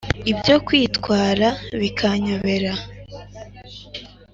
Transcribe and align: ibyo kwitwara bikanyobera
ibyo 0.31 0.55
kwitwara 0.67 1.47
bikanyobera 1.79 2.73